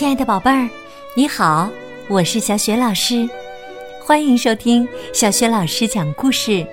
[0.00, 0.66] 亲爱的宝贝儿，
[1.14, 1.68] 你好，
[2.08, 3.28] 我是小雪老师，
[4.02, 6.66] 欢迎收听小雪老师讲故事，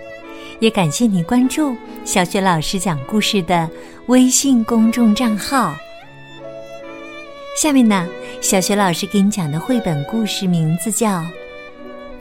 [0.61, 1.75] 也感谢你关注
[2.05, 3.69] 小雪老师讲故事的
[4.05, 5.75] 微信公众账号。
[7.61, 8.07] 下面呢，
[8.39, 11.19] 小雪老师给你讲的绘本故事名字叫《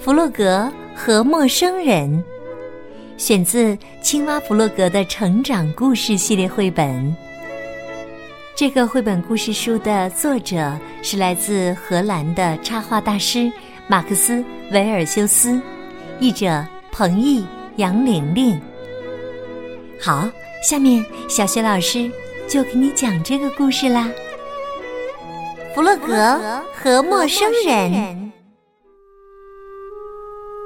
[0.00, 2.10] 弗洛格和陌生人》，
[3.16, 7.16] 选自青蛙弗洛格的成长故事系列绘本。
[8.56, 13.52] 这个绘本故事书的作者是来自荷兰的插画大师
[13.86, 14.32] 马克思·
[14.72, 15.60] 维尔修斯，
[16.20, 17.44] 译者彭毅、
[17.76, 18.58] 杨玲玲。
[20.00, 20.26] 好，
[20.62, 22.10] 下面小雪老师
[22.48, 24.10] 就给你讲这个故事啦。
[25.74, 26.40] 弗洛格
[26.82, 28.32] 和陌生人。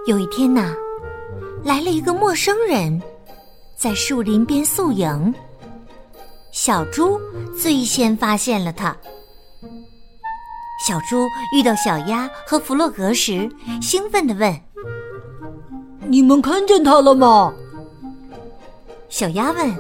[0.07, 0.73] 有一天呐，
[1.65, 3.03] 来了一个陌生人，
[3.77, 5.35] 在树林边宿营。
[6.53, 7.21] 小猪
[7.57, 8.97] 最先发现了它。
[10.87, 13.49] 小猪遇到小鸭和弗洛格时，
[13.83, 14.61] 兴奋地问
[16.09, 17.53] ：“你们看见它了吗？”
[19.09, 19.77] 小鸭问：“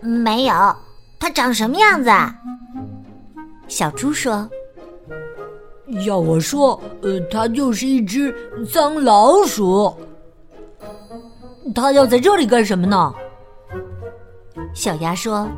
[0.00, 0.76] 没有，
[1.18, 2.10] 它长什么样子？”
[3.68, 4.48] 小猪说
[6.06, 8.34] ：“要我说，呃，它就是一只
[8.70, 9.94] 脏老鼠。
[11.74, 13.14] 它要在这里干什么呢？”
[14.74, 15.48] 小鸭说：“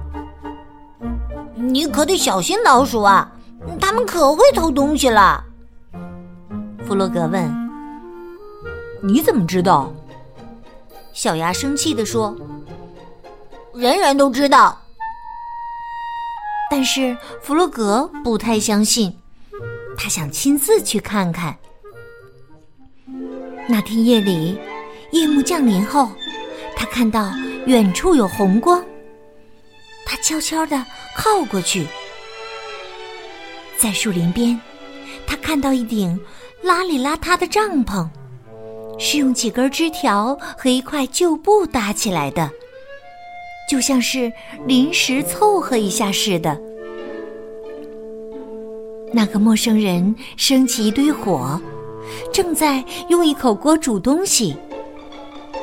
[1.54, 3.30] 你可得小心老鼠啊，
[3.80, 5.44] 他们可会偷东西了。”
[6.86, 7.68] 弗洛格问
[9.02, 9.92] ：“你怎么知道？”
[11.12, 12.34] 小鸭生气地说
[13.74, 14.76] ：“人人都知道。”
[16.70, 19.14] 但是弗洛格不太相信，
[19.98, 21.56] 他想亲自去看看。
[23.68, 24.58] 那天夜里，
[25.10, 26.10] 夜幕降临后，
[26.76, 27.30] 他看到
[27.66, 28.82] 远处有红光。
[30.22, 30.84] 悄悄地
[31.16, 31.86] 靠过去，
[33.78, 34.58] 在树林边，
[35.26, 36.18] 他看到一顶
[36.62, 38.08] 邋里邋遢的帐篷，
[38.98, 42.50] 是用几根枝条和一块旧布搭起来的，
[43.69, 44.31] 就像是
[44.66, 46.60] 临时凑合一下似的。
[49.12, 51.60] 那个陌生人升起一堆火，
[52.32, 54.56] 正在用一口锅煮东西，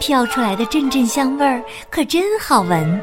[0.01, 2.99] 飘出来的阵阵香味儿可真好闻。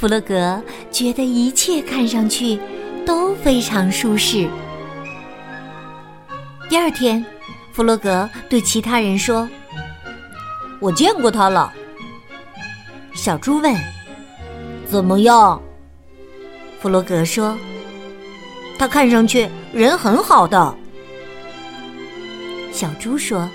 [0.00, 0.58] 弗洛格
[0.90, 2.58] 觉得一切看上去
[3.04, 4.48] 都非常舒适。
[6.70, 7.22] 第二天，
[7.70, 9.46] 弗洛格对其他人说
[10.80, 11.70] ：“我见过他了。”
[13.12, 13.76] 小猪问
[14.88, 15.60] ：“怎么样？”
[16.80, 17.54] 弗洛格说
[18.80, 20.74] ：“他看上去人很好的。”
[22.72, 23.46] 小猪说：“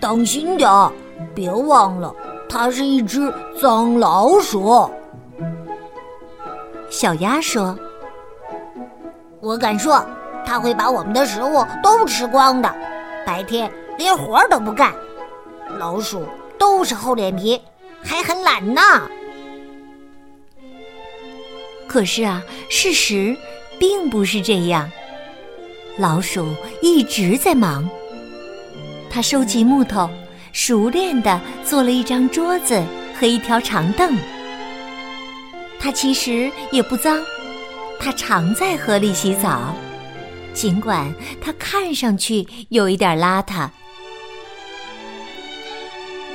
[0.00, 0.92] 当心点儿，
[1.36, 2.12] 别忘了。”
[2.46, 4.90] 它是一只脏老鼠。
[6.90, 7.76] 小鸭说
[9.40, 10.04] ：“我敢说，
[10.46, 12.74] 它会把我们的食物都吃光的，
[13.26, 14.92] 白天连活都不干。
[15.78, 16.26] 老鼠
[16.58, 17.60] 都是厚脸皮，
[18.02, 18.80] 还很懒呢。”
[21.88, 23.36] 可是啊，事实
[23.78, 24.90] 并不是这样。
[25.98, 26.46] 老鼠
[26.82, 27.88] 一直在忙，
[29.10, 30.08] 它收集木头。
[30.52, 32.80] 熟练地做了一张桌子
[33.18, 34.16] 和一条长凳。
[35.84, 37.22] 它其实也不脏，
[38.00, 39.74] 它常在河里洗澡，
[40.54, 41.12] 尽管
[41.42, 43.68] 它看上去有一点邋遢。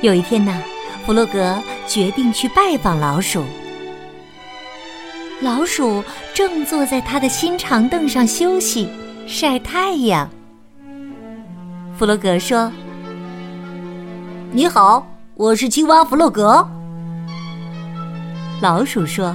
[0.02, 0.62] 有一天呢，
[1.04, 3.44] 弗洛格决定去拜访老鼠。
[5.40, 8.88] 老鼠正坐在他的新长凳上休息
[9.26, 10.30] 晒太阳。
[11.98, 12.70] 弗洛格说。
[14.52, 16.64] 你好，我是青蛙弗洛格。
[18.60, 19.34] 老鼠说：“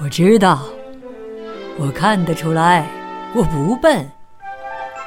[0.00, 0.62] 我知道，
[1.76, 2.86] 我看得出来，
[3.34, 4.08] 我不笨，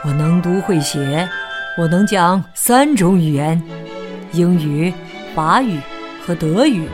[0.03, 1.27] 我能读会写，
[1.77, 3.63] 我能讲三种语言：
[4.33, 4.93] 英语、
[5.33, 5.79] 法语
[6.25, 6.89] 和德语。”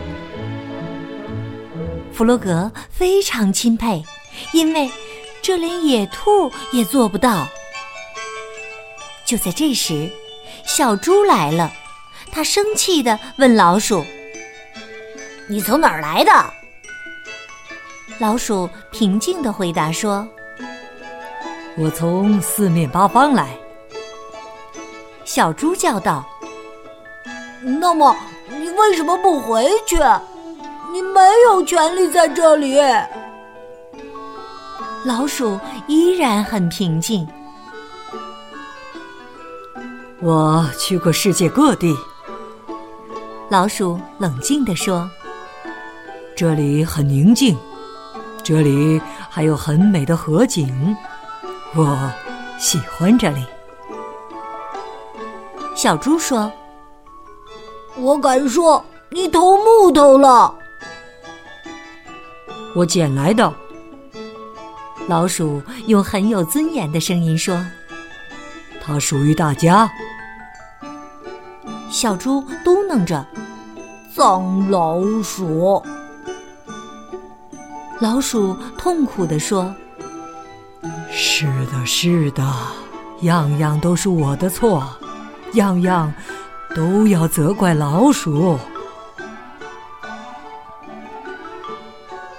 [2.13, 4.03] 弗洛格非常钦佩，
[4.51, 4.91] 因为
[5.41, 7.47] 这连野兔也做不到。
[9.25, 10.09] 就在这时。
[10.65, 11.73] 小猪来了，
[12.31, 14.05] 他生气的问老鼠
[15.53, 16.31] ：“你从哪儿来的？”
[18.17, 20.27] 老鼠平静的回答说
[21.77, 23.55] ：“我从四面八方来。”
[25.23, 26.25] 小猪叫道
[27.61, 28.15] ：“那么
[28.49, 29.95] 你为什么不回去？
[30.91, 32.79] 你没有权利在这里。”
[35.05, 37.27] 老鼠依然很平静。
[40.19, 41.95] 我去过世界各地，
[43.51, 45.09] 老鼠冷静地说
[46.35, 47.55] ：“这里很宁静，
[48.43, 48.99] 这里
[49.29, 50.95] 还有很美的河景，
[51.75, 52.11] 我
[52.57, 53.45] 喜欢这里。
[55.75, 56.51] 小猪说
[57.97, 60.53] ：“我敢说，你偷木头了。”
[62.75, 63.53] 我捡来的。
[65.07, 67.63] 老鼠用很有尊严的声音说
[68.83, 69.89] ：“它属于大家。”
[71.91, 73.23] 小猪嘟囔着
[74.15, 75.83] ：“脏老鼠。”
[78.03, 79.73] 老鼠痛苦地说
[81.09, 82.43] ：“是的，是的，
[83.21, 84.85] 样样都是我的错，
[85.53, 86.13] 样样
[86.75, 88.59] 都要责怪老鼠。”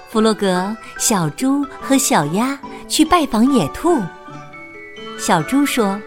[0.07, 3.99] 弗洛格、小猪和小鸭去拜访野兔。
[5.17, 5.99] 小猪说：“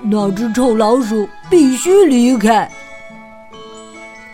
[0.00, 2.66] 那只臭老鼠必须离开。”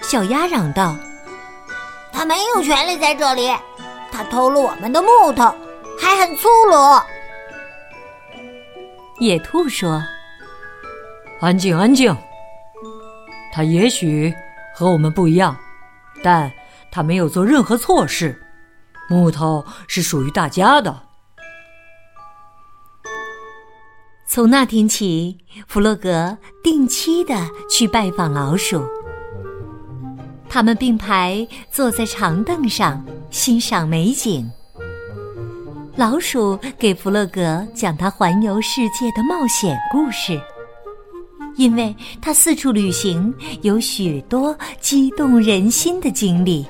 [0.03, 0.95] 小鸭嚷道。
[2.19, 3.49] 他没有权利在这里，
[4.11, 5.55] 他偷了我们的木头，
[5.97, 6.75] 还很粗鲁。
[9.21, 10.03] 野兔说
[11.39, 12.17] ：“安静，安静。
[13.53, 14.35] 他也许
[14.75, 15.57] 和我们不一样，
[16.21, 16.51] 但
[16.91, 18.43] 他没有做任何错事。
[19.09, 21.03] 木头是属于大家的。”
[24.27, 25.39] 从那天起，
[25.69, 28.85] 弗洛格定期的去拜访老鼠。
[30.49, 34.51] 他们并排坐在长凳上欣赏美景。
[35.97, 40.41] 老鼠给弗洛格讲他环游世界的冒险故事，
[41.57, 46.65] 因为他四处旅行，有许多激动人心的经历。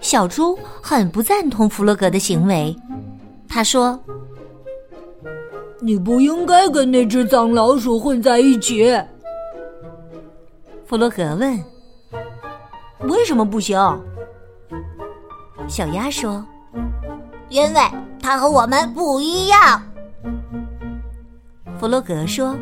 [0.00, 2.74] 小猪很不赞同弗洛格的行为，
[3.48, 3.98] 他说
[5.82, 8.96] ：“你不应该跟那只脏老鼠混在一起。”
[10.88, 11.62] 弗洛格问
[13.04, 13.78] ：“为什么不行？”
[15.68, 16.42] 小鸭说
[17.50, 17.80] ：“因为
[18.22, 19.82] 它和我们不一样。”
[21.78, 22.56] 弗洛格说：“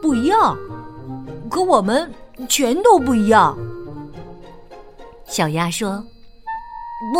[0.00, 0.56] 不一样，
[1.50, 2.08] 可我们
[2.48, 3.58] 全都不一样。”
[5.26, 5.96] 小鸭说
[7.12, 7.18] ：“不，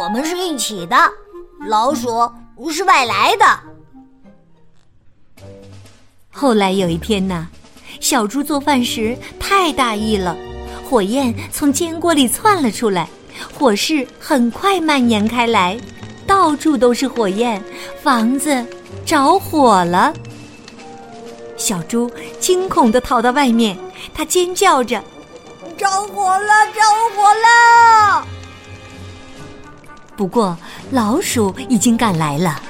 [0.00, 0.96] 我们是一起的。
[1.66, 2.30] 老鼠
[2.70, 3.44] 是外来的。”
[6.32, 7.48] 后来有一天呢。
[8.02, 10.36] 小猪做饭时太大意了，
[10.90, 13.08] 火焰从煎锅里窜了出来，
[13.56, 15.78] 火势很快蔓延开来，
[16.26, 17.62] 到处都是火焰，
[18.02, 18.66] 房子
[19.06, 20.12] 着火了。
[21.56, 22.10] 小猪
[22.40, 23.78] 惊恐地逃到外面，
[24.12, 25.00] 它尖叫着
[25.78, 26.80] ：“着火了，着
[27.14, 28.26] 火了！”
[30.16, 30.58] 不过
[30.90, 32.60] 老鼠已经赶来了。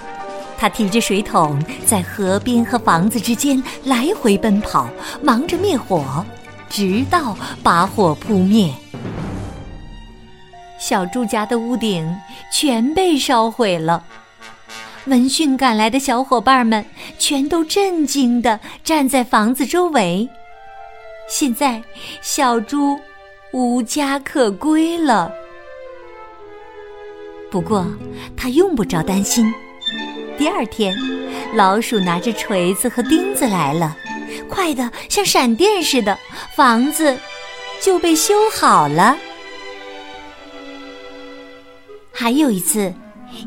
[0.62, 4.88] 他提着水桶在河边和房子之间来回奔跑，
[5.20, 6.24] 忙着灭火，
[6.68, 8.72] 直到把火扑灭。
[10.78, 12.16] 小猪家的屋顶
[12.52, 14.04] 全被烧毁了。
[15.06, 16.86] 闻讯赶来的小伙伴们
[17.18, 20.28] 全都震惊地站在房子周围。
[21.28, 21.82] 现在，
[22.20, 22.96] 小猪
[23.52, 25.28] 无家可归了。
[27.50, 27.84] 不过，
[28.36, 29.52] 他用不着担心。
[30.38, 30.96] 第二天，
[31.54, 33.96] 老鼠拿着锤子和钉子来了，
[34.48, 36.18] 快得像闪电似的，
[36.56, 37.16] 房子
[37.80, 39.16] 就被修好了。
[42.12, 42.92] 还有一次，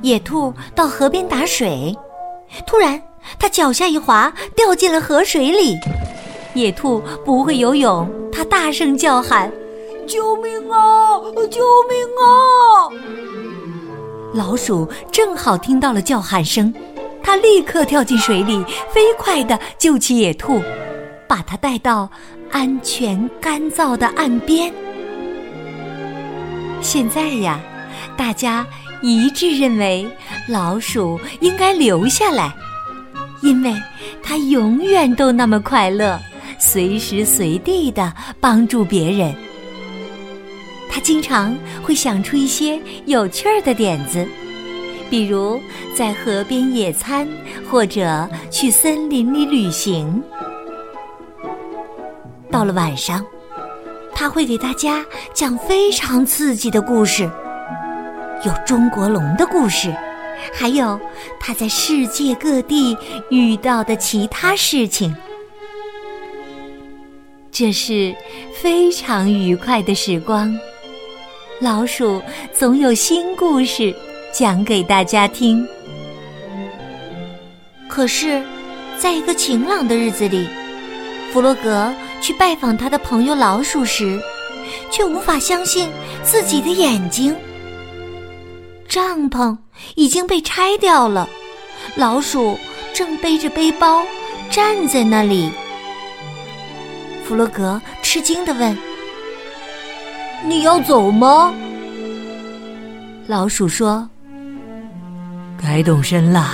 [0.01, 1.95] 野兔到河边打水，
[2.65, 3.01] 突然
[3.39, 5.77] 它脚下一滑，掉进了河水里。
[6.53, 9.51] 野兔不会游泳，它大声叫喊
[10.07, 11.19] ：“救命啊！
[11.49, 12.89] 救命啊！”
[14.35, 16.73] 老鼠正好听到了叫喊声，
[17.23, 18.61] 它立刻跳进水里，
[18.93, 20.61] 飞快地救起野兔，
[21.25, 22.09] 把它带到
[22.51, 24.73] 安全干燥的岸边。
[26.81, 27.61] 现在呀，
[28.17, 28.67] 大家
[29.01, 30.05] 一致认为
[30.49, 32.53] 老鼠应该留下来，
[33.41, 33.73] 因为
[34.21, 36.19] 它永远都那么快乐，
[36.59, 39.33] 随时随地的帮助别人。
[40.95, 44.25] 他经常会想出一些有趣儿的点子，
[45.09, 45.59] 比如
[45.93, 47.27] 在河边野餐，
[47.69, 50.23] 或者去森林里旅行。
[52.49, 53.25] 到了晚上，
[54.13, 57.29] 他会给大家讲非常刺激的故事，
[58.45, 59.93] 有中国龙的故事，
[60.53, 60.97] 还有
[61.41, 62.97] 他在世界各地
[63.29, 65.13] 遇到的其他事情。
[67.51, 68.15] 这是
[68.61, 70.57] 非常愉快的时光。
[71.61, 72.21] 老鼠
[72.51, 73.95] 总有新故事
[74.33, 75.65] 讲给大家听。
[77.87, 78.43] 可是，
[78.97, 80.49] 在一个晴朗的日子里，
[81.31, 84.19] 弗洛格去拜访他的朋友老鼠时，
[84.91, 85.89] 却无法相信
[86.23, 87.33] 自己的眼睛。
[88.89, 89.57] 帐篷
[89.95, 91.29] 已经被拆掉了，
[91.95, 92.59] 老鼠
[92.93, 94.03] 正背着背包
[94.51, 95.49] 站在那里。
[97.23, 98.77] 弗洛格吃惊地问
[100.43, 101.53] ：“你要走吗？”
[103.27, 104.07] 老鼠说
[105.61, 106.45] ：“该动身了，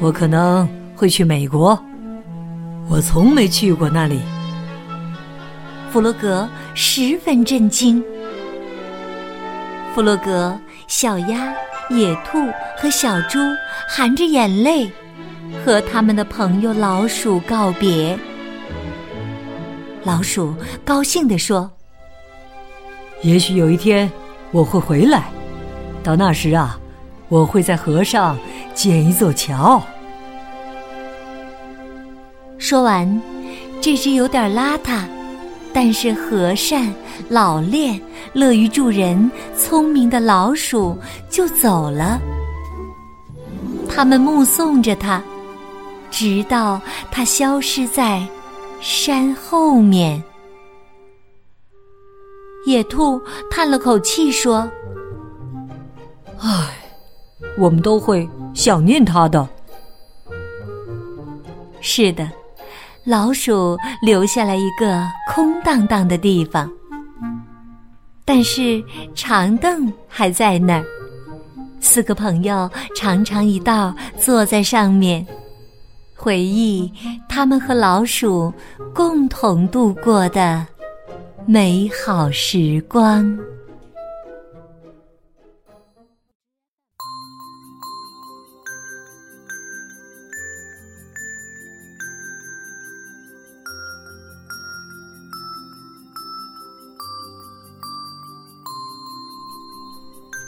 [0.00, 1.78] 我可能会去美国，
[2.88, 4.20] 我从没去过那里。”
[5.90, 8.02] 弗洛格十分震惊。
[9.94, 10.56] 弗洛格、
[10.86, 11.52] 小鸭、
[11.90, 12.38] 野兔
[12.78, 13.38] 和小猪
[13.88, 14.88] 含着眼泪，
[15.64, 18.16] 和他们的朋友老鼠告别。
[20.04, 21.70] 老鼠高兴地说
[23.22, 24.10] ：“也许有一天
[24.50, 25.30] 我会回来，
[26.02, 26.78] 到那时啊，
[27.28, 28.38] 我会在河上
[28.74, 29.82] 建一座桥。”
[32.58, 33.20] 说完，
[33.80, 35.04] 这只有点邋遢，
[35.72, 36.92] 但是和善、
[37.28, 38.00] 老练、
[38.32, 40.96] 乐于助人、聪明的老鼠
[41.28, 42.20] 就走了。
[43.88, 45.22] 他们目送着它，
[46.10, 48.26] 直到它消失在。
[48.80, 50.22] 山后面，
[52.66, 54.70] 野兔叹了口气说
[56.38, 56.76] ：“唉，
[57.58, 59.48] 我们都会想念它的。”
[61.80, 62.30] 是的，
[63.04, 65.02] 老鼠留下了一个
[65.32, 66.70] 空荡荡的地方，
[68.24, 68.82] 但是
[69.14, 70.84] 长凳还在那儿。
[71.80, 75.26] 四个朋友常常一道坐在上面。
[76.14, 76.92] 回忆
[77.26, 78.52] 他们和老鼠
[78.94, 80.66] 共同度过的
[81.52, 83.36] 美好时光。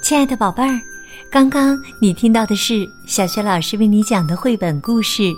[0.00, 0.80] 亲爱的宝贝儿，
[1.32, 5.34] 刚刚你听到的是小学老师为你讲的绘本故事。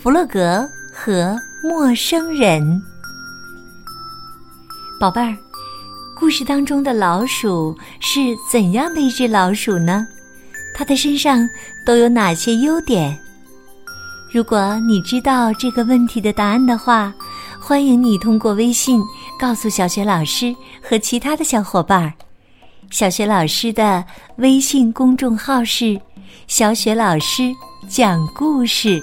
[0.00, 2.82] 弗洛格和陌生人，
[4.98, 5.36] 宝贝儿，
[6.14, 8.20] 故事当中的老鼠是
[8.50, 10.06] 怎样的一只老鼠呢？
[10.74, 11.46] 它的身上
[11.84, 13.18] 都有哪些优点？
[14.32, 17.12] 如果你知道这个问题的答案的话，
[17.60, 19.02] 欢迎你通过微信
[19.38, 22.12] 告诉小雪老师和其他的小伙伴儿。
[22.90, 24.04] 小雪老师的
[24.36, 26.00] 微信公众号是
[26.46, 27.52] “小雪老师
[27.88, 29.02] 讲故事”。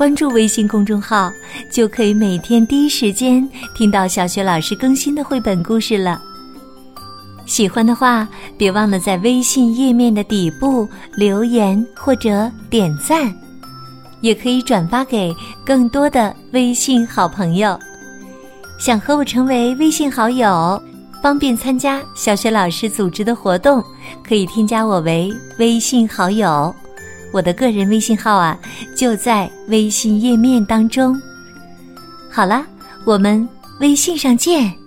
[0.00, 1.30] 关注微信公众号，
[1.70, 6.18] 就可以每天第一时间听到小雪老师更新的绘本故事了。
[7.44, 8.26] 喜欢的话，
[8.56, 13.30] 别忘了在微信页面的底部留言或者点赞，
[14.22, 17.78] 也可以转发给更多的微信好朋友。
[18.78, 20.82] 想和我成为微信好友，
[21.22, 23.84] 方便参加小雪老师组织的活动，
[24.26, 26.74] 可以添加我为微信好友。
[27.32, 28.58] 我的个人微信号啊，
[28.94, 31.20] 就在微信页面当中。
[32.30, 32.64] 好了，
[33.04, 33.48] 我们
[33.80, 34.79] 微信上见。